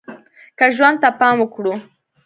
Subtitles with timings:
[0.57, 1.73] که ژوند ته پام وکړو